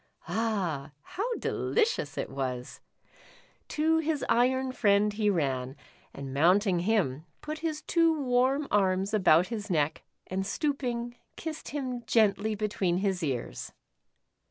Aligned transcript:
Ah, 0.27 0.93
how 1.03 1.35
delicious 1.35 2.17
it 2.17 2.31
was! 2.31 2.79
To 3.67 3.99
his 3.99 4.25
iron 4.27 4.71
friend 4.71 5.13
he 5.13 5.29
ran, 5.29 5.75
and 6.11 6.33
mounting 6.33 6.79
him, 6.79 7.23
put 7.41 7.59
his 7.59 7.83
two 7.83 8.11
warm 8.19 8.67
arms 8.71 9.11
The 9.11 9.17
Iron 9.17 9.21
Doo^. 9.21 9.21
i6 9.21 9.21
about 9.21 9.47
his 9.49 9.69
neck, 9.69 10.01
and 10.25 10.43
stooping, 10.43 11.17
kissed 11.35 11.67
him 11.67 12.03
gently 12.07 12.55
between 12.55 12.97
his 12.97 13.21
ears. 13.21 13.73